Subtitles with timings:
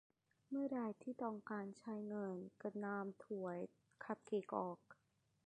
[0.49, 3.57] เมื่อไรที่ต้องการใช้งานก็นำถ้วย
[4.03, 4.79] คัพเค้กออก